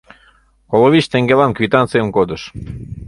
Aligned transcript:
Коло 0.69 0.87
вич 0.93 1.05
теҥгелан 1.11 1.51
квитанцийым 1.57 2.09
кодыш. 2.15 2.41